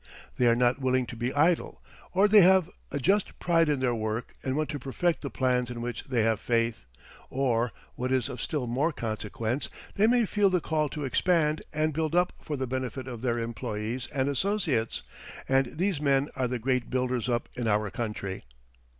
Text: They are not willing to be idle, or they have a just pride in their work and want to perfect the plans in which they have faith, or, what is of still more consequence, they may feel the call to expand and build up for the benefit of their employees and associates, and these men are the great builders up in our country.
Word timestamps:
They 0.37 0.47
are 0.47 0.55
not 0.55 0.79
willing 0.81 1.05
to 1.05 1.15
be 1.15 1.31
idle, 1.31 1.79
or 2.11 2.27
they 2.27 2.41
have 2.41 2.71
a 2.91 2.97
just 2.97 3.37
pride 3.37 3.69
in 3.69 3.81
their 3.81 3.93
work 3.93 4.33
and 4.43 4.55
want 4.57 4.71
to 4.71 4.79
perfect 4.79 5.21
the 5.21 5.29
plans 5.29 5.69
in 5.69 5.79
which 5.79 6.05
they 6.05 6.23
have 6.23 6.39
faith, 6.39 6.85
or, 7.29 7.71
what 7.93 8.11
is 8.11 8.27
of 8.27 8.41
still 8.41 8.65
more 8.65 8.91
consequence, 8.91 9.69
they 9.93 10.07
may 10.07 10.25
feel 10.25 10.49
the 10.49 10.59
call 10.59 10.89
to 10.89 11.05
expand 11.05 11.61
and 11.71 11.93
build 11.93 12.15
up 12.15 12.33
for 12.41 12.57
the 12.57 12.65
benefit 12.65 13.07
of 13.07 13.21
their 13.21 13.37
employees 13.37 14.07
and 14.07 14.27
associates, 14.27 15.03
and 15.47 15.67
these 15.67 16.01
men 16.01 16.29
are 16.35 16.47
the 16.47 16.57
great 16.57 16.89
builders 16.89 17.29
up 17.29 17.47
in 17.53 17.67
our 17.67 17.91
country. 17.91 18.41